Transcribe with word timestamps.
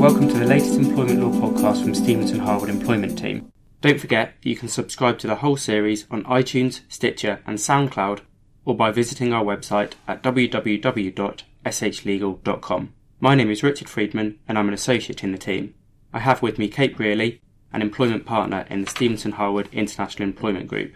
welcome 0.00 0.26
to 0.26 0.38
the 0.38 0.46
latest 0.46 0.78
employment 0.78 1.20
law 1.20 1.28
podcast 1.28 1.82
from 1.82 1.94
Stephenson 1.94 2.38
Harwood 2.38 2.70
Employment 2.70 3.18
Team. 3.18 3.52
Don't 3.82 4.00
forget 4.00 4.32
that 4.40 4.48
you 4.48 4.56
can 4.56 4.68
subscribe 4.68 5.18
to 5.18 5.26
the 5.26 5.34
whole 5.34 5.58
series 5.58 6.06
on 6.10 6.24
iTunes, 6.24 6.80
Stitcher, 6.88 7.40
and 7.46 7.58
SoundCloud, 7.58 8.20
or 8.64 8.74
by 8.74 8.92
visiting 8.92 9.34
our 9.34 9.44
website 9.44 9.92
at 10.08 10.22
www.shlegal.com. 10.22 12.94
My 13.20 13.34
name 13.34 13.50
is 13.50 13.62
Richard 13.62 13.90
Friedman, 13.90 14.38
and 14.48 14.56
I'm 14.56 14.68
an 14.68 14.74
associate 14.74 15.22
in 15.22 15.32
the 15.32 15.38
team. 15.38 15.74
I 16.14 16.20
have 16.20 16.40
with 16.40 16.58
me 16.58 16.68
Kate 16.68 16.96
Brearley, 16.96 17.42
an 17.70 17.82
employment 17.82 18.24
partner 18.24 18.64
in 18.70 18.80
the 18.80 18.88
Stephenson 18.88 19.32
Harwood 19.32 19.68
International 19.70 20.26
Employment 20.26 20.66
Group. 20.66 20.94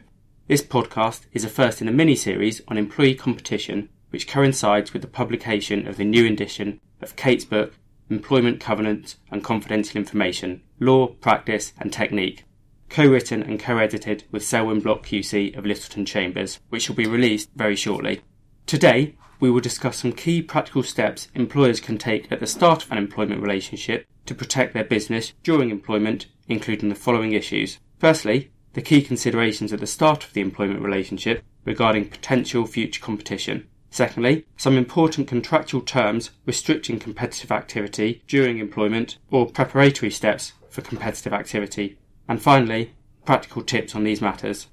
This 0.49 0.63
podcast 0.63 1.27
is 1.35 1.45
a 1.45 1.51
first 1.51 1.83
in 1.83 1.89
a 1.89 1.93
mini 1.93 2.17
series 2.17 2.63
on 2.69 2.79
employee 2.79 3.17
competition, 3.17 3.91
which 4.09 4.27
coincides 4.27 4.95
with 4.95 5.03
the 5.03 5.09
publication 5.09 5.87
of 5.87 5.99
the 5.99 6.07
new 6.07 6.25
edition 6.25 6.81
of 7.03 7.17
Kate's 7.17 7.45
book, 7.45 7.75
Employment 8.15 8.61
Covenant 8.61 9.17
and 9.33 9.43
Confidential 9.43 9.99
Information 9.99 10.63
Law, 10.79 11.09
Practice 11.09 11.73
and 11.79 11.93
Technique, 11.93 12.45
co 12.89 13.09
written 13.09 13.43
and 13.43 13.59
co 13.59 13.79
edited 13.79 14.23
with 14.31 14.45
Selwyn 14.45 14.79
Bloch 14.79 15.05
QC 15.05 15.57
of 15.59 15.67
Littleton 15.67 16.07
Chambers, 16.07 16.61
which 16.69 16.89
will 16.89 16.95
be 16.95 17.09
released 17.09 17.51
very 17.57 17.75
shortly. 17.75 18.21
Today, 18.67 19.17
we 19.41 19.51
will 19.51 19.61
discuss 19.61 19.99
some 19.99 20.13
key 20.13 20.41
practical 20.43 20.85
steps 20.85 21.27
employers 21.35 21.81
can 21.81 21.99
take 21.99 22.31
at 22.31 22.39
the 22.39 22.47
start 22.47 22.85
of 22.85 22.93
an 22.93 22.99
employment 22.99 23.43
relationship 23.43 24.07
to 24.27 24.35
protect 24.35 24.75
their 24.75 24.85
business 24.85 25.33
during 25.43 25.71
employment, 25.71 26.27
including 26.47 26.91
the 26.91 26.95
following 26.95 27.33
issues. 27.33 27.81
Firstly, 27.99 28.53
the 28.75 28.83
key 28.83 29.03
considerations 29.03 29.73
at 29.73 29.81
the 29.81 29.89
start 29.89 30.25
of 30.25 30.33
the 30.35 30.41
employment 30.41 30.83
relationship 30.83 31.43
regarding 31.65 32.09
potential 32.09 32.65
future 32.65 33.01
competition. 33.01 33.67
Secondly, 33.95 34.45
some 34.57 34.77
important 34.77 35.29
contractual 35.29 35.81
terms 35.81 36.33
restricting 36.47 36.99
competitive 36.99 37.53
activity 37.53 38.25
during 38.27 38.59
employment 38.59 39.19
or 39.31 39.47
preparatory 39.47 40.11
steps 40.11 40.53
for 40.69 40.83
competitive 40.83 41.33
activity. 41.33 41.97
And 42.27 42.43
finally, 42.43 42.95
practical 43.25 43.63
tips 43.63 43.95
on 43.95 44.03
these 44.03 44.21
matters. 44.21 44.67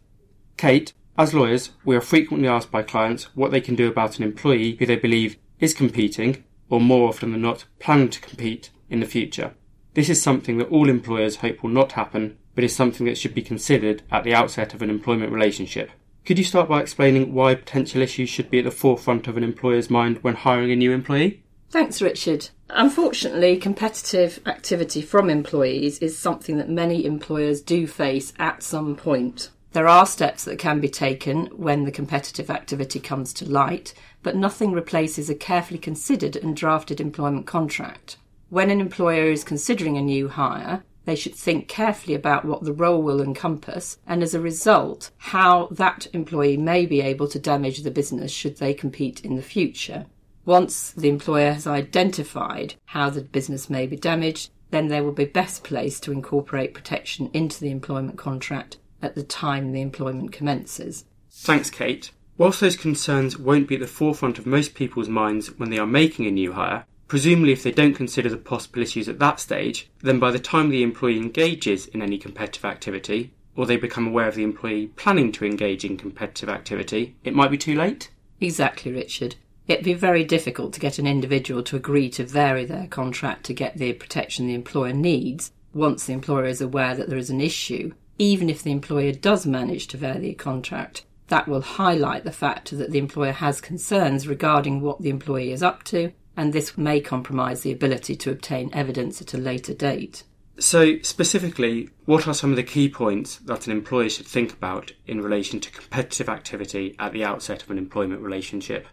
Kate, 0.58 0.94
as 1.20 1.36
lawyers, 1.36 1.70
we 1.86 1.96
are 1.96 2.02
frequently 2.02 2.48
asked 2.48 2.72
by 2.72 2.82
clients 2.82 3.26
what 3.36 3.52
they 3.52 3.62
can 3.62 3.76
do 3.76 3.88
about 3.88 4.18
an 4.18 4.24
employee 4.24 4.76
who 4.78 4.88
they 4.88 4.96
believe 4.96 5.38
is 5.60 5.76
competing, 5.76 6.44
or 6.72 6.82
more 6.82 7.08
often 7.08 7.32
than 7.32 7.44
not, 7.44 7.66
planning 7.78 8.10
to 8.10 8.22
compete 8.22 8.72
in 8.90 9.02
the 9.02 9.06
future. 9.06 9.54
This 9.94 10.10
is 10.10 10.20
something 10.20 10.58
that 10.58 10.70
all 10.70 10.90
employers 10.90 11.36
hope 11.36 11.62
will 11.62 11.70
not 11.70 11.92
happen, 11.92 12.40
but 12.56 12.64
is 12.64 12.76
something 12.76 13.06
that 13.06 13.20
should 13.20 13.36
be 13.36 13.44
considered 13.44 14.02
at 14.10 14.24
the 14.24 14.34
outset 14.34 14.74
of 14.74 14.82
an 14.82 14.90
employment 14.90 15.32
relationship. 15.32 15.92
Could 16.26 16.38
you 16.38 16.44
start 16.44 16.70
by 16.70 16.82
explaining 16.82 17.34
why 17.34 17.56
potential 17.56 18.02
issues 18.02 18.30
should 18.30 18.52
be 18.52 18.60
at 18.60 18.66
the 18.66 18.72
forefront 18.72 19.28
of 19.28 19.38
an 19.38 19.44
employer's 19.44 19.90
mind 19.90 20.20
when 20.22 20.36
hiring 20.36 20.72
a 20.72 20.76
new 20.76 20.92
employee? 20.92 21.44
Thanks, 21.72 22.02
Richard. 22.02 22.50
Unfortunately, 22.70 23.58
competitive 23.58 24.40
activity 24.46 25.02
from 25.02 25.30
employees 25.30 25.98
is 26.00 26.18
something 26.18 26.58
that 26.58 26.70
many 26.70 27.06
employers 27.06 27.62
do 27.62 27.88
face 27.88 28.34
at 28.38 28.62
some 28.62 28.96
point. 28.96 29.50
There 29.72 29.88
are 29.88 30.06
steps 30.06 30.44
that 30.44 30.60
can 30.60 30.80
be 30.80 30.90
taken 30.90 31.46
when 31.48 31.86
the 31.86 31.92
competitive 31.92 32.50
activity 32.50 33.00
comes 33.00 33.34
to 33.34 33.50
light, 33.50 33.94
but 34.22 34.36
nothing 34.36 34.74
replaces 34.74 35.30
a 35.30 35.36
carefully 35.36 35.80
considered 35.80 36.36
and 36.36 36.56
drafted 36.56 37.02
employment 37.02 37.48
contract. 37.48 38.18
When 38.50 38.70
an 38.70 38.82
employer 38.82 39.32
is 39.32 39.46
considering 39.46 39.98
a 39.98 40.02
new 40.02 40.28
hire, 40.28 40.84
they 41.12 41.16
should 41.18 41.36
think 41.36 41.68
carefully 41.68 42.16
about 42.16 42.46
what 42.46 42.64
the 42.64 42.72
role 42.72 43.02
will 43.02 43.22
encompass 43.22 43.98
and 44.08 44.24
as 44.24 44.34
a 44.34 44.40
result, 44.40 45.12
how 45.18 45.68
that 45.70 46.08
employee 46.14 46.56
may 46.56 46.86
be 46.86 47.02
able 47.02 47.28
to 47.28 47.38
damage 47.38 47.84
the 47.84 47.92
business 47.92 48.32
should 48.32 48.56
they 48.56 48.74
compete 48.74 49.20
in 49.26 49.36
the 49.36 49.42
future. 49.42 50.06
Once 50.46 50.92
the 50.92 51.10
employer 51.10 51.52
has 51.52 51.68
identified 51.68 52.76
how 52.86 53.10
the 53.10 53.20
business 53.20 53.70
may 53.70 53.86
be 53.86 53.98
damaged, 53.98 54.52
then 54.70 54.88
they 54.88 55.02
will 55.02 55.12
be 55.12 55.26
best 55.26 55.66
placed 55.66 56.02
to 56.02 56.14
incorporate 56.14 56.74
protection 56.74 57.30
into 57.34 57.60
the 57.60 57.72
employment 57.72 58.18
contract 58.18 58.78
at 59.02 59.14
the 59.14 59.24
time 59.24 59.74
the 59.74 59.82
employment 59.82 60.32
commences. 60.32 61.04
Thanks, 61.30 61.70
Kate. 61.70 62.12
Whilst 62.38 62.62
those 62.62 62.78
concerns 62.78 63.38
won't 63.38 63.68
be 63.68 63.76
at 63.76 63.82
the 63.82 63.88
forefront 63.88 64.40
of 64.40 64.46
most 64.46 64.76
people's 64.76 65.10
minds 65.10 65.60
when 65.60 65.72
they 65.72 65.78
are 65.78 65.86
making 65.86 66.26
a 66.26 66.32
new 66.32 66.54
hire, 66.54 66.86
Presumably, 67.12 67.52
if 67.52 67.62
they 67.62 67.74
don't 67.74 67.94
consider 67.94 68.30
the 68.30 68.38
possible 68.38 68.82
issues 68.82 69.10
at 69.10 69.20
that 69.20 69.38
stage, 69.38 69.90
then 70.00 70.18
by 70.18 70.32
the 70.32 70.40
time 70.40 70.70
the 70.70 70.82
employee 70.82 71.18
engages 71.18 71.88
in 71.88 72.02
any 72.02 72.18
competitive 72.18 72.64
activity, 72.64 73.34
or 73.54 73.66
they 73.66 73.76
become 73.76 74.08
aware 74.08 74.30
of 74.30 74.36
the 74.36 74.46
employee 74.46 74.88
planning 74.96 75.30
to 75.34 75.44
engage 75.44 75.84
in 75.84 75.98
competitive 75.98 76.48
activity, 76.48 77.18
it 77.26 77.36
might 77.36 77.52
be 77.52 77.58
too 77.58 77.76
late? 77.76 78.10
Exactly, 78.40 78.94
Richard. 78.94 79.36
It'd 79.68 79.84
be 79.84 79.94
very 79.94 80.24
difficult 80.24 80.72
to 80.72 80.80
get 80.80 81.00
an 81.00 81.06
individual 81.06 81.62
to 81.64 81.76
agree 81.76 82.10
to 82.12 82.24
vary 82.24 82.64
their 82.64 82.88
contract 82.88 83.44
to 83.48 83.54
get 83.54 83.76
the 83.76 83.92
protection 83.92 84.48
the 84.48 84.56
employer 84.56 84.94
needs 84.94 85.52
once 85.74 86.06
the 86.06 86.14
employer 86.14 86.46
is 86.46 86.62
aware 86.62 86.96
that 86.96 87.10
there 87.10 87.18
is 87.18 87.30
an 87.30 87.42
issue. 87.42 87.92
Even 88.20 88.50
if 88.50 88.64
the 88.64 88.72
employer 88.72 89.12
does 89.12 89.46
manage 89.46 89.88
to 89.88 89.98
vary 89.98 90.20
the 90.20 90.34
contract, 90.34 91.04
that 91.28 91.50
will 91.50 91.60
highlight 91.60 92.24
the 92.24 92.32
fact 92.32 92.72
that 92.72 92.92
the 92.92 93.00
employer 93.00 93.34
has 93.34 93.60
concerns 93.60 94.30
regarding 94.30 94.80
what 94.80 95.02
the 95.02 95.10
employee 95.10 95.52
is 95.52 95.62
up 95.62 95.84
to 95.84 96.14
and 96.36 96.54
this 96.54 96.78
may 96.78 97.02
compromise 97.02 97.62
the 97.62 97.72
ability 97.72 98.16
to 98.16 98.32
obtain 98.32 98.70
evidence 98.74 99.22
at 99.22 99.34
a 99.34 99.38
later 99.38 99.74
date. 99.74 100.24
So, 100.60 101.00
specifically, 101.02 101.90
what 102.06 102.28
are 102.28 102.34
some 102.34 102.52
of 102.52 102.56
the 102.56 102.64
key 102.64 102.90
points 102.90 103.38
that 103.38 103.66
an 103.66 103.72
employer 103.72 104.10
should 104.10 104.28
think 104.28 104.54
about 104.54 104.92
in 105.08 105.22
relation 105.22 105.60
to 105.60 105.72
competitive 105.72 106.30
activity 106.30 106.96
at 107.00 107.14
the 107.14 107.24
outset 107.24 107.64
of 107.64 107.72
an 107.72 107.78
employment 107.78 108.22
relationship? 108.22 108.88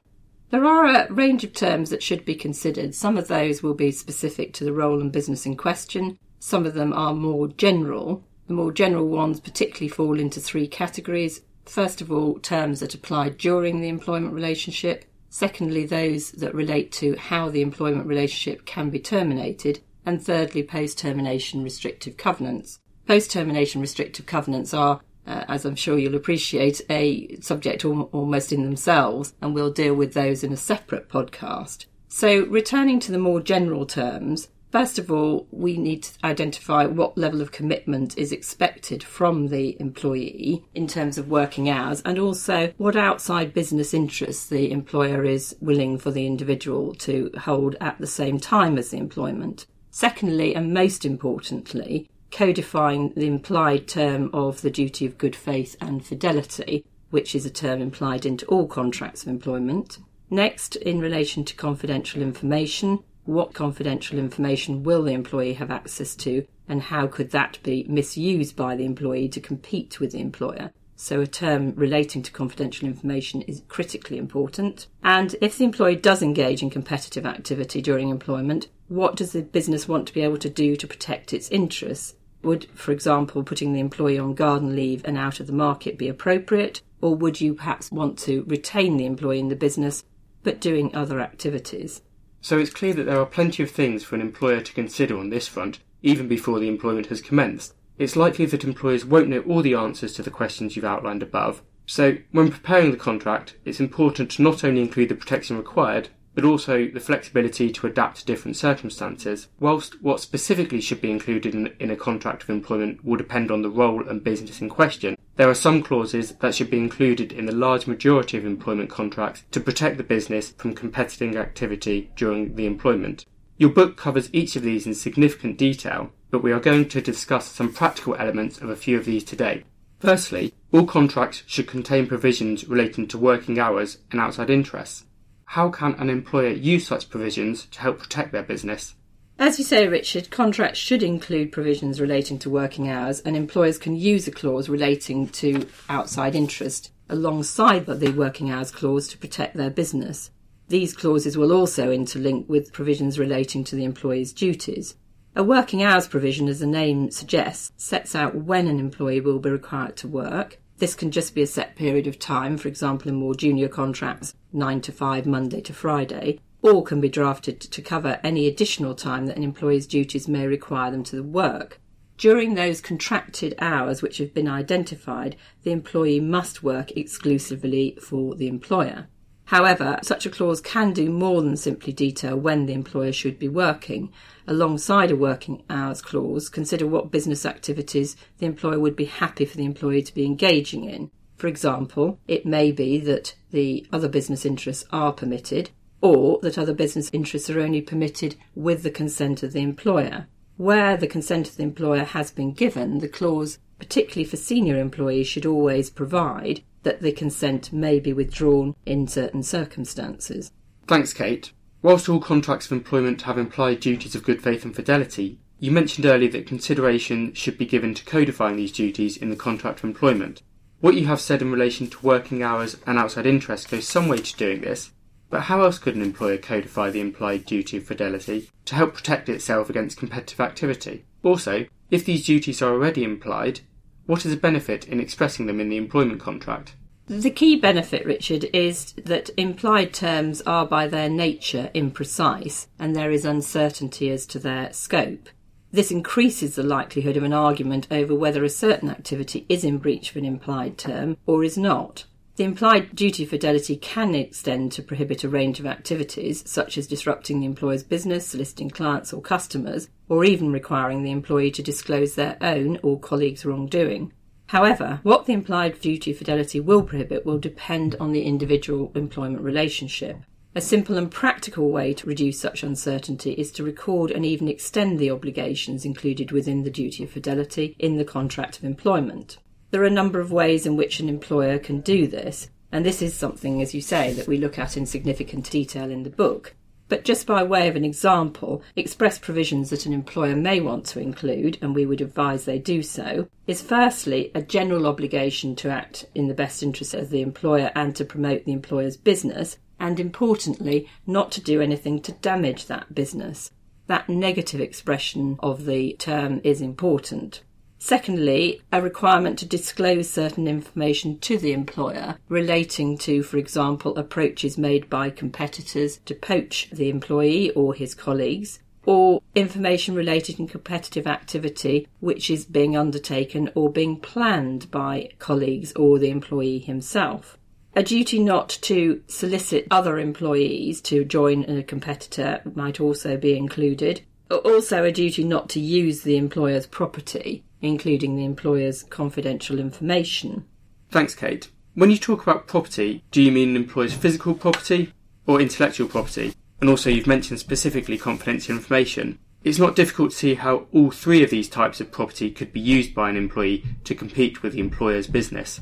There 0.51 0.65
are 0.65 0.87
a 0.87 1.13
range 1.13 1.45
of 1.45 1.53
terms 1.53 1.91
that 1.91 2.03
should 2.03 2.25
be 2.25 2.35
considered. 2.35 2.95
Some 2.95 3.19
of 3.19 3.29
those 3.29 3.63
will 3.63 3.75
be 3.75 3.91
specific 3.91 4.55
to 4.55 4.65
the 4.65 4.73
role 4.73 5.01
and 5.01 5.13
business 5.13 5.45
in 5.45 5.57
question, 5.57 6.19
some 6.41 6.67
of 6.67 6.75
them 6.75 6.93
are 6.93 7.15
more 7.15 7.49
general. 7.49 8.25
The 8.47 8.55
more 8.55 8.73
general 8.73 9.09
ones 9.09 9.41
particularly 9.41 9.89
fall 9.89 10.19
into 10.19 10.41
three 10.41 10.69
categories. 10.69 11.43
First 11.67 12.01
of 12.01 12.11
all, 12.11 12.39
terms 12.39 12.81
that 12.81 12.95
apply 12.95 13.31
during 13.31 13.81
the 13.81 13.89
employment 13.89 14.33
relationship. 14.33 15.05
Secondly, 15.31 15.85
those 15.85 16.33
that 16.33 16.55
relate 16.55 16.91
to 16.93 17.17
how 17.17 17.49
the 17.49 17.61
employment 17.61 18.07
relationship 18.07 18.65
can 18.65 18.91
be 18.91 18.99
terminated. 18.99 19.81
And 20.07 20.23
thirdly, 20.23 20.63
post 20.63 20.99
termination 20.99 21.63
restrictive 21.63 22.17
covenants. 22.17 22.81
Post 23.07 23.31
termination 23.31 23.81
restrictive 23.81 24.27
covenants 24.27 24.73
are, 24.73 25.01
uh, 25.27 25.45
as 25.49 25.65
I'm 25.65 25.77
sure 25.77 25.99
you'll 25.99 26.15
appreciate, 26.15 26.81
a 26.89 27.37
subject 27.41 27.85
al- 27.85 28.11
almost 28.13 28.53
in 28.53 28.65
themselves, 28.65 29.35
and 29.43 29.55
we'll 29.55 29.73
deal 29.73 29.95
with 29.95 30.15
those 30.15 30.43
in 30.43 30.53
a 30.53 30.57
separate 30.57 31.09
podcast. 31.09 31.87
So, 32.09 32.47
returning 32.47 33.01
to 33.01 33.13
the 33.13 33.19
more 33.19 33.41
general 33.41 33.85
terms, 33.85 34.49
First 34.71 34.99
of 34.99 35.11
all, 35.11 35.47
we 35.51 35.79
need 35.79 36.03
to 36.03 36.13
identify 36.25 36.85
what 36.85 37.17
level 37.17 37.41
of 37.41 37.53
commitment 37.53 38.19
is 38.19 38.33
expected 38.33 39.03
from 39.03 39.49
the 39.49 39.77
employee 39.81 40.65
in 40.75 40.87
terms 40.87 41.17
of 41.17 41.31
working 41.31 41.71
hours 41.71 42.03
and 42.05 42.19
also 42.19 42.75
what 42.77 42.95
outside 42.95 43.55
business 43.55 43.95
interests 43.95 44.47
the 44.47 44.71
employer 44.71 45.25
is 45.25 45.57
willing 45.61 45.97
for 45.97 46.11
the 46.11 46.27
individual 46.27 46.95
to 46.97 47.31
hold 47.39 47.77
at 47.81 47.99
the 47.99 48.07
same 48.07 48.39
time 48.39 48.77
as 48.77 48.91
the 48.91 48.99
employment. 48.99 49.67
Secondly, 49.91 50.55
and 50.55 50.75
most 50.75 51.07
importantly, 51.07 52.11
codifying 52.31 53.13
the 53.17 53.27
implied 53.27 53.89
term 53.89 54.29
of 54.35 54.61
the 54.61 54.71
duty 54.71 55.07
of 55.07 55.17
good 55.17 55.35
faith 55.35 55.77
and 55.81 56.05
fidelity, 56.05 56.85
which 57.09 57.35
is 57.35 57.47
a 57.47 57.51
term 57.51 57.81
implied 57.81 58.27
into 58.27 58.45
all 58.47 58.67
contracts 58.67 59.23
of 59.23 59.29
employment. 59.29 59.99
Next, 60.31 60.77
in 60.77 61.01
relation 61.01 61.43
to 61.47 61.55
confidential 61.55 62.21
information, 62.21 63.03
what 63.29 63.53
confidential 63.53 64.19
information 64.19 64.83
will 64.83 65.03
the 65.03 65.13
employee 65.13 65.53
have 65.53 65.71
access 65.71 66.15
to 66.15 66.47
and 66.67 66.81
how 66.81 67.07
could 67.07 67.31
that 67.31 67.59
be 67.63 67.85
misused 67.87 68.57
by 68.57 68.75
the 68.75 68.87
employee 68.87 69.29
to 69.29 69.39
compete 69.39 70.01
with 70.01 70.13
the 70.13 70.21
employer. 70.21 70.71
So, 70.97 71.21
a 71.21 71.27
term 71.27 71.75
relating 71.77 72.23
to 72.23 72.33
confidential 72.33 72.89
information 72.89 73.43
is 73.43 73.63
critically 73.69 74.17
important. 74.17 74.87
And 75.03 75.37
if 75.43 75.59
the 75.59 75.65
employee 75.65 75.97
does 75.97 76.23
engage 76.23 76.63
in 76.63 76.71
competitive 76.71 77.27
activity 77.27 77.83
during 77.83 78.09
employment, 78.09 78.69
what 78.89 79.15
does 79.15 79.33
the 79.33 79.43
business 79.43 79.87
want 79.87 80.09
to 80.09 80.15
be 80.15 80.23
able 80.23 80.39
to 80.39 80.49
do 80.49 80.75
to 80.77 80.87
protect 80.87 81.35
its 81.35 81.51
interests? 81.51 82.15
Would, 82.43 82.65
for 82.75 82.93
example, 82.93 83.43
putting 83.43 83.75
the 83.75 83.81
employee 83.81 84.19
on 84.19 84.33
garden 84.33 84.75
leave 84.75 85.05
and 85.05 85.19
out 85.19 85.39
of 85.39 85.47
the 85.47 85.53
market 85.53 85.99
be 85.99 86.09
appropriate? 86.09 86.81
Or 87.03 87.15
would 87.15 87.43
you 87.43 87.53
perhaps 87.53 87.93
want 87.93 88.19
to 88.21 88.45
retain 88.45 88.97
the 88.97 89.07
employee 89.07 89.39
in 89.39 89.49
the 89.49 89.55
business 89.55 90.03
but 90.43 90.63
doing 90.63 90.95
other 90.95 91.21
activities? 91.21 92.01
So 92.41 92.59
it's 92.59 92.71
clear 92.71 92.95
that 92.95 93.05
there 93.05 93.21
are 93.21 93.27
plenty 93.27 93.63
of 93.63 93.71
things 93.71 94.05
for 94.05 94.15
an 94.15 94.21
employer 94.21 94.61
to 94.61 94.73
consider 94.73 95.19
on 95.19 95.31
this 95.31 95.49
front, 95.49 95.81
even 96.03 96.29
before 96.29 96.61
the 96.61 96.69
employment 96.69 97.07
has 97.07 97.21
commenced. 97.21 97.75
It's 97.99 98.17
likely 98.17 98.47
that 98.47 98.65
employers 98.65 99.05
won't 99.05 99.29
know 99.29 99.41
all 99.41 99.61
the 99.61 99.75
answers 99.75 100.13
to 100.15 100.23
the 100.23 100.31
questions 100.31 100.77
you've 100.77 100.85
outlined 100.85 101.23
above. 101.23 101.63
So, 101.85 102.19
when 102.33 102.51
preparing 102.51 102.91
the 102.91 102.97
contract, 102.97 103.57
it's 103.65 103.81
important 103.81 104.31
to 104.33 104.43
not 104.43 104.63
only 104.63 104.83
include 104.83 105.09
the 105.09 105.15
protection 105.15 105.57
required, 105.57 106.11
but 106.39 106.45
also 106.45 106.87
the 106.87 107.01
flexibility 107.01 107.69
to 107.69 107.89
adapt 107.89 108.19
to 108.19 108.25
different 108.25 108.57
circumstances. 108.57 109.49
Whilst 109.59 110.01
what 110.01 110.21
specifically 110.21 110.81
should 110.81 111.01
be 111.01 111.11
included 111.11 111.53
in, 111.53 111.67
in, 111.81 111.91
a 111.91 111.97
contract 111.97 112.45
of 112.45 112.51
employment 112.51 113.05
will 113.05 113.17
depend 113.17 113.51
on 113.51 113.63
the 113.63 113.69
role 113.69 114.09
and 114.09 114.23
business 114.23 114.61
in 114.61 114.69
question, 114.69 115.17
there 115.35 115.51
are 115.51 115.55
some 115.55 115.83
clauses 115.83 116.35
that 116.35 116.55
should 116.55 116.71
be 116.71 116.79
included 116.79 117.33
in 117.33 117.47
the 117.47 117.53
large 117.53 117.89
majority 117.89 118.39
of 118.39 118.47
employment 118.47 118.89
contracts 118.89 119.43
to 119.51 119.59
protect 119.59 119.97
the 119.97 120.05
business 120.05 120.51
from 120.51 120.77
competing 120.77 121.37
activity 121.37 122.13
during 122.15 122.55
the 122.55 122.67
employment. 122.67 123.27
Your 123.57 123.71
book 123.71 123.97
covers 123.97 124.31
each 124.33 124.55
of 124.55 124.63
these 124.63 124.87
in 124.87 124.95
significant 124.95 125.59
detail, 125.59 126.13
but 126.31 126.45
we 126.45 126.53
are 126.53 126.61
going 126.61 126.89
to 126.91 127.01
discuss 127.01 127.51
some 127.51 127.73
practical 127.73 128.15
elements 128.15 128.59
of 128.59 128.71
a 128.71 128.77
few 128.77 128.97
of 128.97 129.07
these 129.07 129.25
today. 129.25 129.65
Firstly, 129.99 130.55
all 130.71 130.87
contracts 130.87 131.43
should 131.49 131.67
contain 131.67 132.07
provisions 132.07 132.69
relating 132.69 133.09
to 133.09 133.19
working 133.19 133.59
hours 133.59 133.99
and 134.13 134.21
outside 134.21 134.51
interests. 134.51 135.05
How 135.53 135.71
can 135.71 135.95
an 135.95 136.11
employer 136.11 136.51
use 136.51 136.87
such 136.87 137.09
provisions 137.09 137.65
to 137.71 137.81
help 137.81 138.01
protect 138.01 138.33
their 138.33 138.43
business? 138.43 138.95
As 139.39 139.59
you 139.59 139.65
say, 139.65 139.89
Richard, 139.89 140.31
contracts 140.31 140.79
should 140.79 141.03
include 141.03 141.53
provisions 141.53 142.03
relating 142.03 142.39
to 142.41 142.51
working 142.51 142.91
hours, 142.91 143.21
and 143.21 143.35
employers 143.35 143.79
can 143.79 143.97
use 143.97 144.29
a 144.29 144.31
clause 144.31 144.69
relating 144.69 145.27
to 145.29 145.67
outside 145.89 146.35
interest 146.35 146.93
alongside 147.09 147.87
the 147.87 148.11
working 148.11 148.51
hours 148.51 148.71
clause 148.71 149.09
to 149.09 149.17
protect 149.17 149.57
their 149.57 149.71
business. 149.71 150.31
These 150.69 150.95
clauses 150.95 151.39
will 151.39 151.53
also 151.53 151.97
interlink 151.97 152.47
with 152.47 152.75
provisions 152.75 153.19
relating 153.19 153.65
to 153.65 153.75
the 153.75 153.85
employee's 153.85 154.35
duties. 154.35 154.97
A 155.35 155.43
working 155.43 155.83
hours 155.83 156.07
provision, 156.07 156.47
as 156.49 156.61
the 156.61 156.67
name 156.67 157.11
suggests, 157.11 157.73
sets 157.79 158.15
out 158.15 158.35
when 158.35 158.67
an 158.67 158.79
employee 158.79 159.23
will 159.23 159.39
be 159.39 159.49
required 159.49 159.97
to 159.97 160.09
work. 160.09 160.61
This 160.79 160.95
can 160.95 161.11
just 161.11 161.35
be 161.35 161.43
a 161.43 161.47
set 161.47 161.75
period 161.75 162.07
of 162.07 162.21
time, 162.21 162.57
for 162.57 162.69
example, 162.69 163.09
in 163.09 163.17
more 163.17 163.35
junior 163.35 163.69
contracts, 163.69 164.35
9 164.53 164.81
to 164.83 164.93
5, 164.93 165.27
Monday 165.27 165.61
to 165.61 165.73
Friday, 165.73 166.39
or 166.63 166.85
can 166.85 167.01
be 167.01 167.09
drafted 167.09 167.61
to 167.61 167.83
cover 167.83 168.21
any 168.23 168.47
additional 168.47 168.95
time 168.95 169.27
that 169.27 169.37
an 169.37 169.43
employee's 169.43 169.89
duties 169.89 170.29
may 170.29 170.47
require 170.47 170.93
them 170.93 171.03
to 171.05 171.23
work. 171.23 171.81
During 172.17 172.55
those 172.55 172.81
contracted 172.81 173.55
hours 173.59 174.03
which 174.03 174.19
have 174.19 174.33
been 174.33 174.49
identified, 174.49 175.37
the 175.65 175.73
employee 175.73 176.21
must 176.21 176.63
work 176.63 176.93
exclusively 176.97 177.99
for 178.01 178.37
the 178.37 178.49
employer. 178.49 179.09
However, 179.49 179.99
such 180.03 180.27
a 180.27 180.31
clause 180.31 180.61
can 180.61 180.93
do 180.93 181.09
more 181.11 181.41
than 181.41 181.57
simply 181.57 181.91
detail 181.91 182.37
when 182.37 182.67
the 182.67 182.75
employer 182.75 183.13
should 183.13 183.39
be 183.39 183.49
working. 183.49 184.13
Alongside 184.47 185.11
a 185.11 185.17
working 185.17 185.63
hours 185.71 186.03
clause, 186.03 186.51
consider 186.51 186.87
what 186.87 187.11
business 187.11 187.47
activities 187.47 188.15
the 188.37 188.45
employer 188.45 188.79
would 188.79 188.95
be 188.95 189.07
happy 189.07 189.47
for 189.47 189.57
the 189.57 189.65
employee 189.65 190.03
to 190.03 190.13
be 190.13 190.27
engaging 190.27 190.85
in. 190.85 191.11
For 191.37 191.47
example, 191.47 192.19
it 192.29 192.45
may 192.45 192.73
be 192.73 192.99
that 192.99 193.37
the 193.51 193.87
other 193.91 194.07
business 194.07 194.45
interests 194.45 194.85
are 194.91 195.15
permitted, 195.15 195.71
or 196.03 196.39
that 196.43 196.59
other 196.59 196.75
business 196.75 197.09
interests 197.15 197.49
are 197.49 197.61
only 197.61 197.81
permitted 197.81 198.37
with 198.55 198.83
the 198.83 198.91
consent 198.91 199.43
of 199.43 199.55
the 199.55 199.63
employer. 199.63 200.27
Where 200.59 200.95
the 200.99 201.07
consent 201.07 201.49
of 201.49 201.57
the 201.57 201.63
employer 201.63 202.05
has 202.05 202.31
been 202.31 202.53
given, 202.53 202.99
the 202.99 203.09
clause, 203.09 203.59
particularly 203.79 204.29
for 204.29 204.37
senior 204.37 204.79
employees, 204.79 205.27
should 205.27 205.47
always 205.47 205.89
provide 205.89 206.65
that 206.83 207.01
the 207.01 207.13
consent 207.13 207.73
may 207.73 208.01
be 208.01 208.13
withdrawn 208.13 208.75
in 208.87 209.07
certain 209.07 209.43
circumstances. 209.43 210.53
Thanks, 210.87 211.13
Kate. 211.13 211.53
Whilst 211.83 212.09
all 212.09 212.21
contracts 212.21 212.67
of 212.67 212.73
employment 212.73 213.23
have 213.23 213.39
implied 213.39 213.81
duties 213.81 214.15
of 214.15 214.25
good 214.25 214.43
faith 214.43 214.65
and 214.65 214.75
fidelity, 214.75 215.39
you 215.61 215.71
mentioned 215.71 216.07
earlier 216.07 216.31
that 216.31 216.47
consideration 216.47 217.33
should 217.35 217.59
be 217.59 217.67
given 217.67 217.95
to 217.95 218.05
codifying 218.05 218.57
these 218.57 218.73
duties 218.73 219.17
in 219.17 219.31
the 219.31 219.37
contract 219.37 219.81
of 219.81 219.85
employment. 219.85 220.43
What 220.81 220.95
you 220.95 221.07
have 221.07 221.21
said 221.21 221.43
in 221.43 221.51
relation 221.51 221.89
to 221.89 222.07
working 222.07 222.43
hours 222.43 222.77
and 222.87 222.99
outside 222.99 223.27
interests 223.27 223.67
goes 223.67 223.87
some 223.87 224.09
way 224.09 224.19
to 224.19 224.37
doing 224.37 224.61
this, 224.61 224.93
but 225.31 225.43
how 225.43 225.63
else 225.63 225.79
could 225.79 225.97
an 225.97 226.03
employer 226.03 226.39
codify 226.39 226.91
the 226.91 227.01
implied 227.01 227.45
duty 227.45 227.77
of 227.77 227.85
fidelity 227.85 228.51
to 228.65 228.75
help 228.75 228.95
protect 228.95 229.29
itself 229.29 229.69
against 229.69 229.99
competitive 229.99 230.41
activity? 230.41 231.05
Also, 231.23 231.67
if 231.91 232.05
these 232.05 232.25
duties 232.25 232.63
are 232.63 232.73
already 232.73 233.03
implied, 233.03 233.61
what 234.09 234.25
is 234.25 234.33
the 234.33 234.41
benefit 234.41 234.89
in 234.89 235.01
expressing 235.01 235.45
them 235.45 235.61
in 235.61 235.69
the 235.69 235.77
employment 235.77 236.19
contract? 236.19 236.75
The 237.09 237.31
key 237.31 237.57
benefit, 237.57 238.07
Richard, 238.07 238.49
is 238.55 238.93
that 238.93 239.29
implied 239.37 239.93
terms 239.93 240.41
are 240.47 240.65
by 240.65 240.89
their 240.89 241.11
nature 241.11 241.71
imprecise 241.75 242.69
and 242.79 242.97
there 242.97 243.11
is 243.11 243.27
uncertainty 243.27 244.11
as 244.11 244.25
to 244.29 244.39
their 244.39 244.73
scope. 244.73 245.29
This 245.71 245.91
increases 245.91 246.55
the 246.55 246.63
likelihood 246.63 247.19
of 247.19 247.23
an 247.23 247.35
argument 247.35 247.87
over 247.91 248.15
whether 248.15 248.43
a 248.45 248.49
certain 248.49 248.89
activity 248.89 249.45
is 249.51 249.63
in 249.63 249.77
breach 249.77 250.11
of 250.11 250.17
an 250.17 250.25
implied 250.25 250.79
term 250.79 251.19
or 251.27 251.45
is 251.45 251.59
not. 251.59 252.07
The 252.39 252.45
implied 252.45 252.95
duty 252.95 253.25
of 253.25 253.31
fidelity 253.31 253.75
can 253.75 254.15
extend 254.15 254.71
to 254.71 254.83
prohibit 254.85 255.25
a 255.25 255.29
range 255.29 255.59
of 255.59 255.67
activities, 255.67 256.45
such 256.47 256.79
as 256.79 256.87
disrupting 256.87 257.41
the 257.41 257.47
employer's 257.47 257.83
business, 257.83 258.29
soliciting 258.29 258.71
clients 258.71 259.13
or 259.13 259.21
customers, 259.21 259.89
or 260.09 260.25
even 260.25 260.53
requiring 260.53 261.03
the 261.03 261.11
employee 261.11 261.51
to 261.51 261.65
disclose 261.65 262.15
their 262.15 262.37
own 262.41 262.79
or 262.85 263.01
colleagues' 263.01 263.45
wrongdoing. 263.45 264.13
However, 264.47 265.01
what 265.03 265.27
the 265.27 265.33
implied 265.33 265.81
duty 265.81 266.13
of 266.13 266.19
fidelity 266.19 266.61
will 266.61 266.85
prohibit 266.85 267.27
will 267.27 267.39
depend 267.39 267.97
on 267.99 268.13
the 268.13 268.23
individual 268.23 268.93
employment 268.95 269.43
relationship. 269.43 270.19
A 270.55 270.61
simple 270.61 270.97
and 270.97 271.11
practical 271.11 271.73
way 271.73 271.93
to 271.95 272.07
reduce 272.07 272.39
such 272.39 272.63
uncertainty 272.63 273.33
is 273.33 273.51
to 273.51 273.65
record 273.65 274.13
and 274.13 274.25
even 274.25 274.47
extend 274.47 275.01
the 275.01 275.11
obligations 275.11 275.85
included 275.85 276.31
within 276.31 276.63
the 276.63 276.71
duty 276.71 277.03
of 277.03 277.11
fidelity 277.11 277.75
in 277.81 277.97
the 277.97 278.05
contract 278.05 278.59
of 278.59 278.65
employment. 278.65 279.39
There 279.71 279.83
are 279.83 279.87
a 279.87 279.91
number 279.91 280.19
of 280.19 280.33
ways 280.33 280.65
in 280.65 280.77
which 280.77 280.99
an 280.99 281.11
employer 281.11 281.59
can 281.59 281.81
do 281.81 282.07
this, 282.07 282.49
and 282.73 282.87
this 282.87 283.03
is 283.03 283.13
something, 283.13 283.61
as 283.61 283.75
you 283.75 283.83
say, 283.83 284.15
that 284.15 284.27
we 284.27 284.39
look 284.39 284.59
at 284.59 284.79
in 284.79 284.87
significant 284.87 285.51
detail 285.51 285.91
in 285.91 286.05
the 286.05 286.11
book. 286.11 286.55
But 286.89 287.05
just 287.05 287.27
by 287.27 287.43
way 287.43 287.69
of 287.69 287.77
an 287.77 287.85
example, 287.85 288.63
express 288.75 289.19
provisions 289.19 289.69
that 289.69 289.85
an 289.85 289.93
employer 289.93 290.35
may 290.35 290.61
want 290.61 290.87
to 290.87 291.01
include, 291.01 291.59
and 291.61 291.75
we 291.75 291.85
would 291.85 292.01
advise 292.01 292.47
they 292.47 292.59
do 292.59 292.83
so, 292.83 293.29
is 293.47 293.61
firstly 293.61 294.31
a 294.35 294.41
general 294.41 294.87
obligation 294.87 295.55
to 295.57 295.69
act 295.69 296.07
in 296.15 296.29
the 296.29 296.35
best 296.35 296.63
interest 296.63 296.95
of 296.95 297.11
the 297.11 297.21
employer 297.21 297.71
and 297.75 297.95
to 297.97 298.07
promote 298.07 298.47
the 298.47 298.53
employer's 298.53 298.97
business, 298.97 299.59
and 299.79 300.01
importantly, 300.01 300.89
not 301.07 301.31
to 301.33 301.43
do 301.43 301.61
anything 301.61 302.01
to 302.01 302.13
damage 302.13 302.67
that 302.67 302.95
business. 302.95 303.51
That 303.87 304.09
negative 304.09 304.63
expression 304.63 305.37
of 305.41 305.67
the 305.67 305.93
term 305.99 306.41
is 306.43 306.63
important. 306.63 307.43
Secondly, 307.81 308.61
a 308.73 308.83
requirement 308.83 309.39
to 309.39 309.47
disclose 309.47 310.11
certain 310.11 310.49
information 310.49 311.19
to 311.21 311.39
the 311.39 311.53
employer 311.53 312.17
relating 312.29 312.99
to, 312.99 313.23
for 313.23 313.37
example, 313.37 313.97
approaches 313.97 314.59
made 314.59 314.91
by 314.91 315.11
competitors 315.11 315.99
to 316.05 316.15
poach 316.15 316.69
the 316.73 316.91
employee 316.91 317.51
or 317.53 317.75
his 317.75 317.95
colleagues, 317.95 318.59
or 318.85 319.23
information 319.35 319.95
related 319.95 320.39
to 320.39 320.47
competitive 320.47 321.07
activity 321.07 321.87
which 322.01 322.31
is 322.31 322.45
being 322.45 322.77
undertaken 322.77 323.51
or 323.55 323.71
being 323.71 324.01
planned 324.01 324.71
by 324.71 325.11
colleagues 325.19 325.73
or 325.75 325.99
the 325.99 326.11
employee 326.11 326.59
himself. 326.59 327.39
A 327.77 327.83
duty 327.83 328.19
not 328.19 328.49
to 328.63 329.03
solicit 329.07 329.69
other 329.71 329.99
employees 329.99 330.81
to 330.83 331.05
join 331.05 331.45
a 331.45 331.63
competitor 331.63 332.41
might 332.55 332.81
also 332.81 333.17
be 333.17 333.37
included. 333.37 334.01
Also, 334.31 334.83
a 334.85 334.91
duty 334.91 335.23
not 335.23 335.49
to 335.51 335.61
use 335.61 336.03
the 336.03 336.17
employer's 336.17 336.67
property 336.67 337.45
including 337.61 338.17
the 338.17 338.25
employer's 338.25 338.83
confidential 338.85 339.59
information. 339.59 340.45
Thanks, 340.91 341.15
Kate. 341.15 341.51
When 341.75 341.91
you 341.91 341.99
talk 341.99 342.23
about 342.23 342.47
property, 342.47 343.05
do 343.11 343.23
you 343.23 343.31
mean 343.31 343.51
an 343.51 343.57
employer's 343.57 343.95
physical 343.95 344.35
property 344.35 344.93
or 345.27 345.41
intellectual 345.41 345.89
property? 345.89 346.35
And 346.61 346.69
also, 346.69 346.91
you've 346.91 347.07
mentioned 347.07 347.39
specifically 347.39 347.99
confidential 347.99 348.57
information. 348.57 349.19
It's 349.45 349.59
not 349.59 349.77
difficult 349.77 350.11
to 350.11 350.17
see 350.17 350.35
how 350.35 350.67
all 350.73 350.91
three 350.91 351.23
of 351.23 351.31
these 351.31 351.49
types 351.49 351.81
of 351.81 351.93
property 351.93 352.31
could 352.31 352.53
be 352.53 352.61
used 352.61 352.95
by 352.95 353.11
an 353.11 353.17
employee 353.17 353.65
to 353.85 353.95
compete 353.95 354.43
with 354.43 354.55
the 354.55 354.61
employer's 354.61 355.07
business. 355.07 355.61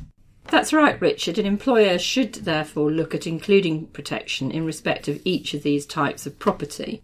That's 0.48 0.72
right, 0.72 0.98
Richard. 1.00 1.38
An 1.38 1.44
employer 1.44 1.98
should 1.98 2.32
therefore 2.34 2.90
look 2.90 3.14
at 3.14 3.26
including 3.26 3.88
protection 3.88 4.50
in 4.50 4.64
respect 4.64 5.08
of 5.08 5.20
each 5.24 5.54
of 5.54 5.62
these 5.62 5.84
types 5.84 6.24
of 6.24 6.38
property. 6.38 7.02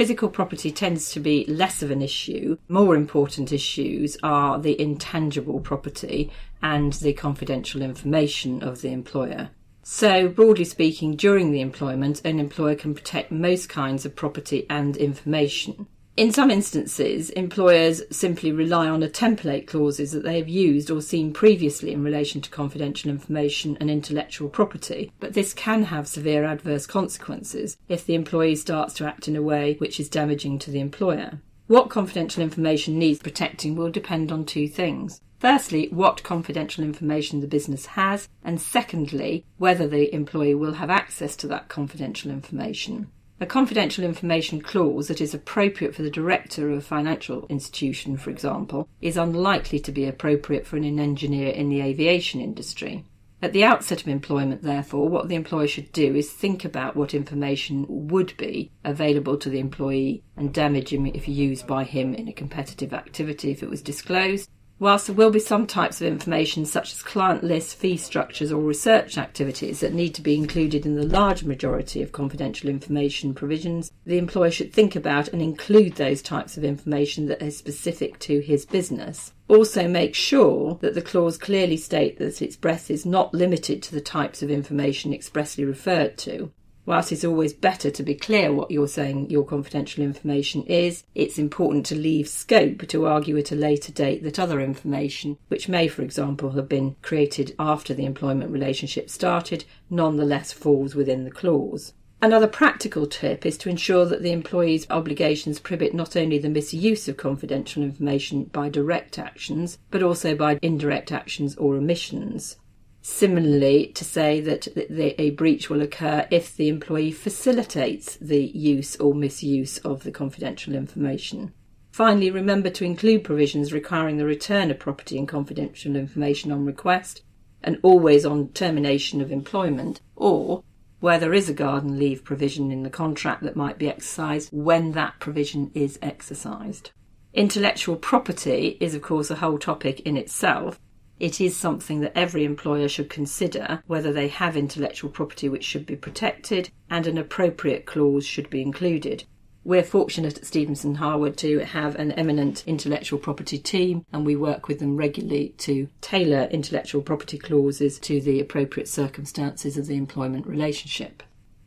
Physical 0.00 0.30
property 0.30 0.70
tends 0.70 1.10
to 1.10 1.20
be 1.20 1.44
less 1.44 1.82
of 1.82 1.90
an 1.90 2.00
issue. 2.00 2.56
More 2.70 2.96
important 2.96 3.52
issues 3.52 4.16
are 4.22 4.58
the 4.58 4.80
intangible 4.80 5.60
property 5.60 6.32
and 6.62 6.94
the 6.94 7.12
confidential 7.12 7.82
information 7.82 8.62
of 8.62 8.80
the 8.80 8.92
employer. 8.92 9.50
So, 9.82 10.26
broadly 10.26 10.64
speaking, 10.64 11.16
during 11.16 11.52
the 11.52 11.60
employment, 11.60 12.22
an 12.24 12.40
employer 12.40 12.76
can 12.76 12.94
protect 12.94 13.30
most 13.30 13.68
kinds 13.68 14.06
of 14.06 14.16
property 14.16 14.64
and 14.70 14.96
information. 14.96 15.86
In 16.20 16.32
some 16.32 16.50
instances, 16.50 17.30
employers 17.30 18.02
simply 18.10 18.52
rely 18.52 18.90
on 18.90 19.02
a 19.02 19.08
template 19.08 19.66
clauses 19.66 20.12
that 20.12 20.22
they 20.22 20.36
have 20.36 20.50
used 20.50 20.90
or 20.90 21.00
seen 21.00 21.32
previously 21.32 21.92
in 21.92 22.04
relation 22.04 22.42
to 22.42 22.50
confidential 22.50 23.10
information 23.10 23.78
and 23.80 23.90
intellectual 23.90 24.50
property, 24.50 25.12
but 25.18 25.32
this 25.32 25.54
can 25.54 25.84
have 25.84 26.06
severe 26.06 26.44
adverse 26.44 26.86
consequences 26.86 27.78
if 27.88 28.04
the 28.04 28.14
employee 28.14 28.54
starts 28.54 28.92
to 28.92 29.06
act 29.06 29.28
in 29.28 29.34
a 29.34 29.40
way 29.40 29.76
which 29.78 29.98
is 29.98 30.10
damaging 30.10 30.58
to 30.58 30.70
the 30.70 30.80
employer. 30.80 31.40
What 31.68 31.88
confidential 31.88 32.42
information 32.42 32.98
needs 32.98 33.20
protecting 33.20 33.74
will 33.74 33.90
depend 33.90 34.30
on 34.30 34.44
two 34.44 34.68
things. 34.68 35.22
Firstly, 35.38 35.88
what 35.90 36.22
confidential 36.22 36.84
information 36.84 37.40
the 37.40 37.46
business 37.46 37.86
has, 37.86 38.28
and 38.44 38.60
secondly, 38.60 39.46
whether 39.56 39.88
the 39.88 40.14
employee 40.14 40.54
will 40.54 40.74
have 40.74 40.90
access 40.90 41.34
to 41.36 41.46
that 41.46 41.70
confidential 41.70 42.30
information. 42.30 43.10
A 43.42 43.46
confidential 43.46 44.04
information 44.04 44.60
clause 44.60 45.08
that 45.08 45.22
is 45.22 45.32
appropriate 45.32 45.94
for 45.94 46.02
the 46.02 46.10
director 46.10 46.70
of 46.70 46.76
a 46.76 46.82
financial 46.82 47.46
institution, 47.48 48.18
for 48.18 48.28
example, 48.28 48.86
is 49.00 49.16
unlikely 49.16 49.80
to 49.80 49.90
be 49.90 50.04
appropriate 50.04 50.66
for 50.66 50.76
an 50.76 51.00
engineer 51.00 51.48
in 51.48 51.70
the 51.70 51.80
aviation 51.80 52.42
industry. 52.42 53.06
At 53.40 53.54
the 53.54 53.64
outset 53.64 54.02
of 54.02 54.08
employment, 54.08 54.60
therefore, 54.60 55.08
what 55.08 55.28
the 55.28 55.36
employer 55.36 55.66
should 55.66 55.90
do 55.92 56.14
is 56.14 56.30
think 56.30 56.66
about 56.66 56.94
what 56.94 57.14
information 57.14 57.86
would 57.88 58.36
be 58.36 58.70
available 58.84 59.38
to 59.38 59.48
the 59.48 59.58
employee 59.58 60.22
and 60.36 60.52
damage 60.52 60.92
him 60.92 61.06
if 61.06 61.26
used 61.26 61.66
by 61.66 61.84
him 61.84 62.12
in 62.12 62.28
a 62.28 62.34
competitive 62.34 62.92
activity 62.92 63.50
if 63.50 63.62
it 63.62 63.70
was 63.70 63.80
disclosed, 63.80 64.50
Whilst 64.80 65.08
there 65.08 65.14
will 65.14 65.30
be 65.30 65.40
some 65.40 65.66
types 65.66 66.00
of 66.00 66.06
information, 66.06 66.64
such 66.64 66.94
as 66.94 67.02
client 67.02 67.44
lists, 67.44 67.74
fee 67.74 67.98
structures, 67.98 68.50
or 68.50 68.62
research 68.62 69.18
activities, 69.18 69.80
that 69.80 69.92
need 69.92 70.14
to 70.14 70.22
be 70.22 70.34
included 70.34 70.86
in 70.86 70.96
the 70.96 71.06
large 71.06 71.44
majority 71.44 72.00
of 72.00 72.12
confidential 72.12 72.70
information 72.70 73.34
provisions, 73.34 73.92
the 74.06 74.16
employer 74.16 74.50
should 74.50 74.72
think 74.72 74.96
about 74.96 75.28
and 75.28 75.42
include 75.42 75.96
those 75.96 76.22
types 76.22 76.56
of 76.56 76.64
information 76.64 77.26
that 77.26 77.42
are 77.42 77.50
specific 77.50 78.18
to 78.20 78.40
his 78.40 78.64
business. 78.64 79.34
Also, 79.48 79.86
make 79.86 80.14
sure 80.14 80.78
that 80.80 80.94
the 80.94 81.02
clause 81.02 81.36
clearly 81.36 81.76
state 81.76 82.18
that 82.18 82.40
its 82.40 82.56
breadth 82.56 82.90
is 82.90 83.04
not 83.04 83.34
limited 83.34 83.82
to 83.82 83.94
the 83.94 84.00
types 84.00 84.42
of 84.42 84.50
information 84.50 85.12
expressly 85.12 85.62
referred 85.62 86.16
to. 86.16 86.50
Whilst 86.86 87.12
it's 87.12 87.24
always 87.24 87.52
better 87.52 87.90
to 87.90 88.02
be 88.02 88.14
clear 88.14 88.52
what 88.52 88.70
you're 88.70 88.88
saying 88.88 89.30
your 89.30 89.44
confidential 89.44 90.02
information 90.02 90.62
is, 90.64 91.04
it's 91.14 91.38
important 91.38 91.86
to 91.86 91.94
leave 91.94 92.26
scope 92.26 92.88
to 92.88 93.06
argue 93.06 93.36
at 93.36 93.52
a 93.52 93.56
later 93.56 93.92
date 93.92 94.22
that 94.22 94.38
other 94.38 94.60
information, 94.60 95.36
which 95.48 95.68
may, 95.68 95.88
for 95.88 96.02
example, 96.02 96.52
have 96.52 96.68
been 96.68 96.96
created 97.02 97.54
after 97.58 97.92
the 97.92 98.06
employment 98.06 98.50
relationship 98.50 99.10
started, 99.10 99.64
nonetheless 99.90 100.52
falls 100.52 100.94
within 100.94 101.24
the 101.24 101.30
clause. 101.30 101.92
Another 102.22 102.46
practical 102.46 103.06
tip 103.06 103.46
is 103.46 103.56
to 103.58 103.70
ensure 103.70 104.04
that 104.04 104.22
the 104.22 104.32
employee's 104.32 104.86
obligations 104.90 105.58
prohibit 105.58 105.94
not 105.94 106.16
only 106.16 106.38
the 106.38 106.50
misuse 106.50 107.08
of 107.08 107.16
confidential 107.16 107.82
information 107.82 108.44
by 108.44 108.68
direct 108.68 109.18
actions, 109.18 109.78
but 109.90 110.02
also 110.02 110.34
by 110.34 110.58
indirect 110.60 111.12
actions 111.12 111.56
or 111.56 111.76
omissions. 111.76 112.56
Similarly, 113.02 113.92
to 113.94 114.04
say 114.04 114.40
that 114.40 114.68
a 114.98 115.30
breach 115.30 115.70
will 115.70 115.80
occur 115.80 116.26
if 116.30 116.54
the 116.54 116.68
employee 116.68 117.12
facilitates 117.12 118.16
the 118.16 118.44
use 118.44 118.96
or 118.96 119.14
misuse 119.14 119.78
of 119.78 120.02
the 120.02 120.10
confidential 120.10 120.74
information. 120.74 121.52
Finally, 121.92 122.30
remember 122.30 122.70
to 122.70 122.84
include 122.84 123.24
provisions 123.24 123.72
requiring 123.72 124.16
the 124.16 124.26
return 124.26 124.70
of 124.70 124.78
property 124.78 125.18
and 125.18 125.26
confidential 125.26 125.96
information 125.96 126.52
on 126.52 126.64
request 126.64 127.22
and 127.62 127.78
always 127.82 128.24
on 128.24 128.48
termination 128.48 129.20
of 129.20 129.32
employment, 129.32 130.00
or 130.14 130.62
where 131.00 131.18
there 131.18 131.34
is 131.34 131.48
a 131.48 131.54
garden 131.54 131.98
leave 131.98 132.22
provision 132.22 132.70
in 132.70 132.82
the 132.82 132.90
contract 132.90 133.42
that 133.42 133.56
might 133.56 133.78
be 133.78 133.88
exercised 133.88 134.50
when 134.52 134.92
that 134.92 135.18
provision 135.18 135.70
is 135.74 135.98
exercised. 136.02 136.90
Intellectual 137.32 137.96
property 137.96 138.76
is, 138.80 138.94
of 138.94 139.02
course, 139.02 139.30
a 139.30 139.36
whole 139.36 139.58
topic 139.58 140.00
in 140.00 140.16
itself, 140.16 140.78
it 141.20 141.40
is 141.40 141.56
something 141.56 142.00
that 142.00 142.16
every 142.16 142.44
employer 142.44 142.88
should 142.88 143.10
consider 143.10 143.82
whether 143.86 144.12
they 144.12 144.28
have 144.28 144.56
intellectual 144.56 145.10
property 145.10 145.48
which 145.48 145.64
should 145.64 145.84
be 145.84 145.94
protected 145.94 146.70
and 146.88 147.06
an 147.06 147.18
appropriate 147.18 147.84
clause 147.84 148.24
should 148.24 148.48
be 148.48 148.62
included. 148.62 149.24
We're 149.62 149.82
fortunate 149.82 150.38
at 150.38 150.46
Stephenson 150.46 150.94
Harwood 150.94 151.36
to 151.38 151.58
have 151.58 151.94
an 151.96 152.12
eminent 152.12 152.64
intellectual 152.66 153.18
property 153.18 153.58
team, 153.58 154.06
and 154.10 154.24
we 154.24 154.34
work 154.34 154.68
with 154.68 154.78
them 154.78 154.96
regularly 154.96 155.54
to 155.58 155.88
tailor 156.00 156.48
intellectual 156.50 157.02
property 157.02 157.36
clauses 157.36 157.98
to 158.00 158.22
the 158.22 158.40
appropriate 158.40 158.88
circumstances 158.88 159.76
of 159.76 159.86
the 159.86 159.96
employment 159.96 160.46
relationship. 160.46 161.22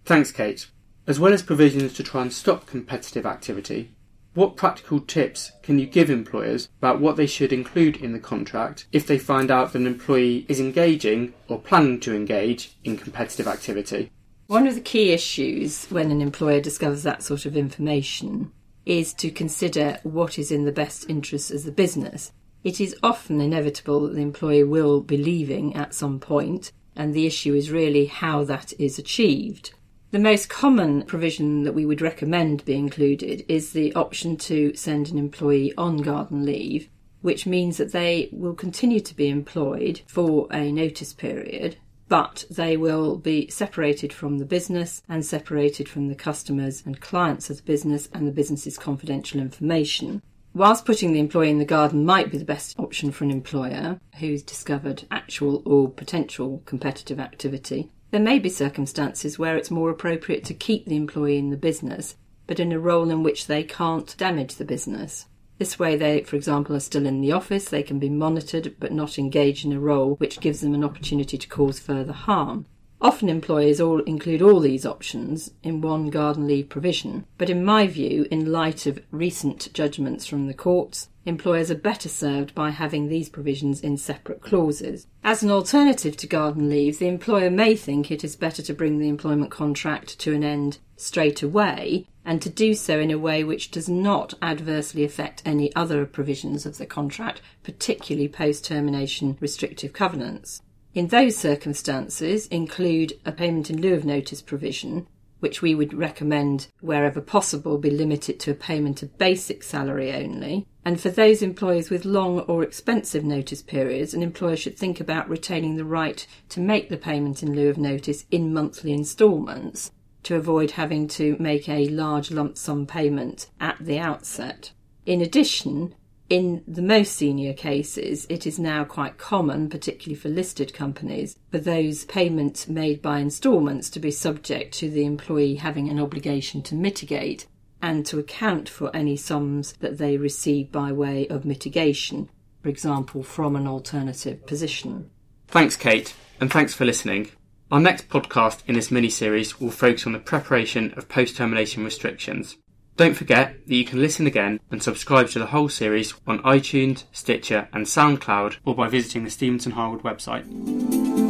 Thanks, 0.06 0.32
Kate. 0.32 0.66
As 1.06 1.20
well 1.20 1.34
as 1.34 1.44
provisions 1.44 1.94
to 1.94 2.04
try 2.04 2.24
and 2.24 2.34
stop 2.34 2.66
competitive 2.66 3.28
activity, 3.28 3.92
what 4.34 4.56
practical 4.56 5.00
tips 5.00 5.52
can 5.62 5.78
you 5.78 5.86
give 5.86 6.10
employers 6.10 6.70
about 6.80 7.00
what 7.00 7.18
they 7.18 7.28
should 7.28 7.54
include 7.54 7.98
in 7.98 8.14
the 8.14 8.20
contract 8.20 8.88
if 8.92 9.06
they 9.06 9.20
find 9.20 9.52
out 9.52 9.72
that 9.72 9.80
an 9.80 9.88
employee 9.88 10.46
is 10.50 10.60
engaging 10.60 11.34
or 11.48 11.60
planning 11.60 12.00
to 12.00 12.16
engage 12.16 12.76
in 12.84 12.98
competitive 12.98 13.48
activity? 13.48 14.12
One 14.48 14.68
of 14.68 14.76
the 14.76 14.82
key 14.82 15.12
issues 15.12 15.86
when 15.86 16.12
an 16.12 16.22
employer 16.22 16.60
discovers 16.60 17.04
that 17.04 17.24
sort 17.24 17.46
of 17.46 17.56
information 17.56 18.52
is 18.86 19.14
to 19.14 19.32
consider 19.32 20.00
what 20.04 20.38
is 20.38 20.52
in 20.52 20.66
the 20.66 20.72
best 20.72 21.10
interests 21.10 21.52
of 21.52 21.64
the 21.64 21.72
business. 21.72 22.32
It 22.64 22.82
is 22.82 22.96
often 23.04 23.40
inevitable 23.40 24.02
that 24.02 24.16
the 24.16 24.22
employee 24.22 24.64
will 24.64 25.02
be 25.02 25.18
leaving 25.18 25.76
at 25.76 25.94
some 25.94 26.20
point, 26.20 26.72
and 26.96 27.14
the 27.14 27.26
issue 27.26 27.54
is 27.54 27.72
really 27.72 28.06
how 28.06 28.44
that 28.46 28.74
is 28.80 28.98
achieved. 28.98 29.74
The 30.14 30.20
most 30.20 30.48
common 30.48 31.02
provision 31.06 31.64
that 31.64 31.74
we 31.74 31.88
would 31.88 32.00
recommend 32.00 32.64
be 32.66 32.76
included 32.76 33.44
is 33.50 33.72
the 33.72 33.92
option 33.96 34.38
to 34.38 34.76
send 34.76 35.10
an 35.10 35.18
employee 35.18 35.74
on 35.76 36.04
garden 36.04 36.46
leave, 36.46 36.88
which 37.24 37.48
means 37.48 37.78
that 37.78 37.94
they 37.94 38.30
will 38.32 38.54
continue 38.54 39.00
to 39.00 39.16
be 39.16 39.28
employed 39.30 40.02
for 40.06 40.48
a 40.54 40.72
notice 40.72 41.14
period, 41.14 41.78
but 42.10 42.46
they 42.52 42.78
will 42.78 43.18
be 43.18 43.50
separated 43.50 44.14
from 44.14 44.38
the 44.38 44.46
business 44.46 45.02
and 45.10 45.26
separated 45.26 45.90
from 45.90 46.10
the 46.10 46.16
customers 46.16 46.84
and 46.86 47.02
clients 47.02 47.50
of 47.50 47.58
the 47.58 47.64
business 47.64 48.08
and 48.14 48.28
the 48.28 48.32
business's 48.32 48.78
confidential 48.78 49.42
information. 49.42 50.22
Whilst 50.54 50.86
putting 50.86 51.14
the 51.14 51.20
employee 51.20 51.50
in 51.50 51.58
the 51.58 51.66
garden 51.66 52.06
might 52.06 52.30
be 52.30 52.38
the 52.38 52.46
best 52.46 52.78
option 52.78 53.12
for 53.12 53.24
an 53.24 53.32
employer 53.32 54.00
who's 54.20 54.44
discovered 54.44 55.08
actual 55.10 55.64
or 55.66 55.90
potential 55.90 56.62
competitive 56.66 57.20
activity, 57.20 57.90
there 58.14 58.22
may 58.22 58.38
be 58.38 58.48
circumstances 58.48 59.40
where 59.40 59.58
it's 59.58 59.72
more 59.72 59.90
appropriate 59.90 60.44
to 60.46 60.54
keep 60.54 60.86
the 60.86 60.96
employee 60.96 61.40
in 61.40 61.50
the 61.50 61.58
business, 61.58 62.16
but 62.46 62.60
in 62.60 62.72
a 62.72 62.78
role 62.78 63.10
in 63.10 63.24
which 63.24 63.48
they 63.48 63.64
can't 63.64 64.16
damage 64.18 64.54
the 64.58 64.64
business. 64.64 65.26
This 65.58 65.80
way, 65.80 65.96
they, 65.96 66.22
for 66.22 66.36
example, 66.36 66.76
are 66.76 66.80
still 66.80 67.08
in 67.08 67.22
the 67.22 67.32
office, 67.32 67.66
they 67.66 67.82
can 67.82 67.98
be 67.98 68.10
monitored 68.10 68.76
but 68.80 68.92
not 68.92 69.18
engaged 69.18 69.66
in 69.66 69.74
a 69.74 69.80
role 69.80 70.14
which 70.18 70.42
gives 70.42 70.62
them 70.62 70.76
an 70.76 70.84
opportunity 70.84 71.40
to 71.40 71.48
cause 71.48 71.80
further 71.80 72.14
harm. 72.14 72.68
Often 73.04 73.28
employers 73.28 73.82
all 73.82 74.00
include 74.04 74.42
all 74.42 74.62
these 74.62 74.86
options 74.86 75.52
in 75.62 75.82
one 75.82 76.10
garden 76.10 76.48
leave 76.48 76.70
provision, 76.70 77.26
but 77.38 77.50
in 77.50 77.66
my 77.66 77.86
view, 77.86 78.26
in 78.32 78.50
light 78.50 78.86
of 78.86 79.04
recent 79.12 79.74
judgments 79.74 80.26
from 80.26 80.48
the 80.48 80.54
courts, 80.54 81.10
employers 81.26 81.70
are 81.70 81.76
better 81.76 82.08
served 82.08 82.56
by 82.56 82.70
having 82.70 83.10
these 83.10 83.28
provisions 83.28 83.82
in 83.82 83.98
separate 83.98 84.40
clauses. 84.40 85.06
As 85.22 85.44
an 85.44 85.52
alternative 85.52 86.16
to 86.16 86.28
garden 86.28 86.70
leave, 86.70 86.98
the 86.98 87.10
employer 87.10 87.50
may 87.50 87.76
think 87.76 88.10
it 88.10 88.24
is 88.24 88.38
better 88.38 88.62
to 88.62 88.74
bring 88.74 89.00
the 89.00 89.10
employment 89.10 89.52
contract 89.52 90.18
to 90.20 90.34
an 90.34 90.46
end 90.46 90.78
straight 90.96 91.44
away 91.44 92.08
and 92.24 92.42
to 92.42 92.50
do 92.50 92.74
so 92.74 93.02
in 93.02 93.12
a 93.12 93.20
way 93.20 93.44
which 93.44 93.70
does 93.70 93.90
not 93.90 94.34
adversely 94.42 95.04
affect 95.04 95.42
any 95.44 95.76
other 95.76 96.06
provisions 96.06 96.66
of 96.66 96.78
the 96.78 96.86
contract, 96.86 97.42
particularly 97.64 98.30
post 98.30 98.64
termination 98.64 99.38
restrictive 99.42 99.92
covenants 99.92 100.62
in 100.94 101.08
those 101.08 101.36
circumstances 101.36 102.48
include 102.48 103.14
a 103.26 103.32
payment 103.32 103.70
in 103.70 103.82
lieu 103.82 103.94
of 103.94 104.06
notice 104.06 104.42
provision, 104.42 105.08
which 105.40 105.62
we 105.62 105.76
would 105.76 105.94
recommend 105.94 106.68
wherever 106.80 107.20
possible 107.20 107.78
be 107.78 107.90
limited 107.90 108.40
to 108.40 108.52
a 108.52 108.56
payment 108.56 109.04
of 109.04 109.18
basic 109.18 109.64
salary 109.64 110.14
only. 110.14 110.68
And 110.86 111.02
for 111.02 111.10
those 111.10 111.42
employees 111.42 111.90
with 111.90 112.06
long 112.06 112.40
or 112.42 112.64
expensive 112.64 113.24
notice 113.24 113.62
periods, 113.62 114.14
an 114.14 114.24
employer 114.24 114.56
should 114.56 114.78
think 114.78 115.00
about 115.00 115.30
retaining 115.30 115.76
the 115.76 115.86
right 115.86 116.26
to 116.50 116.60
make 116.60 116.90
the 116.90 116.98
payment 116.98 117.42
in 117.42 117.56
lieu 117.56 117.70
of 117.70 117.78
notice 117.78 118.26
in 118.32 118.54
monthly 118.54 118.94
instalments 118.94 119.92
to 120.24 120.36
avoid 120.36 120.72
having 120.72 121.08
to 121.10 121.36
make 121.40 121.68
a 121.68 121.90
large 121.90 122.32
lump 122.32 122.58
sum 122.58 122.86
payment 122.86 123.48
at 123.60 123.78
the 123.80 124.00
outset. 124.00 124.72
In 125.06 125.22
addition, 125.22 125.96
in 126.34 126.64
the 126.68 126.82
most 126.82 127.14
senior 127.14 127.54
cases, 127.54 128.26
it 128.28 128.48
is 128.48 128.58
now 128.58 128.84
quite 128.84 129.20
common, 129.20 129.70
particularly 129.70 130.20
for 130.20 130.30
listed 130.30 130.74
companies, 130.74 131.38
for 131.52 131.60
those 131.60 132.06
payments 132.06 132.68
made 132.68 133.04
by 133.04 133.20
instalments 133.20 133.88
to 133.92 134.00
be 134.00 134.10
subject 134.10 134.74
to 134.74 134.90
the 134.90 135.06
employee 135.06 135.54
having 135.54 135.90
an 135.90 136.00
obligation 136.00 136.64
to 136.64 136.74
mitigate 136.74 137.46
and 137.84 138.04
to 138.08 138.18
account 138.18 138.68
for 138.68 138.90
any 138.96 139.16
sums 139.16 139.74
that 139.74 140.00
they 140.00 140.18
receive 140.18 140.72
by 140.72 140.92
way 140.92 141.28
of 141.28 141.46
mitigation, 141.46 142.28
for 142.64 142.70
example, 142.70 143.22
from 143.22 143.56
an 143.56 143.68
alternative 143.68 144.44
position. 144.48 145.12
Thanks, 145.50 145.76
Kate, 145.76 146.16
and 146.42 146.52
thanks 146.52 146.74
for 146.74 146.84
listening. 146.84 147.30
Our 147.72 147.80
next 147.80 148.10
podcast 148.10 148.64
in 148.66 148.74
this 148.74 148.90
mini 148.90 149.10
series 149.10 149.60
will 149.60 149.70
focus 149.70 150.08
on 150.08 150.14
the 150.14 150.20
preparation 150.20 150.96
of 150.98 151.08
post 151.08 151.38
termination 151.38 151.84
restrictions. 151.84 152.58
Don't 152.96 153.16
forget 153.16 153.66
that 153.66 153.76
you 153.76 153.86
can 153.86 154.00
listen 154.00 154.28
again 154.28 154.60
and 154.70 154.84
subscribe 154.84 155.30
to 155.30 155.40
the 155.40 155.48
whole 155.48 155.70
series 155.70 156.14
on 156.28 156.44
iTunes, 156.44 157.06
Stitcher, 157.12 157.68
and 157.74 157.86
SoundCloud, 157.86 158.58
or 158.66 158.76
by 158.76 158.88
visiting 158.88 159.24
the 159.24 159.32
Stephenson 159.32 159.72
Harwood 159.72 160.04
website. 160.04 161.23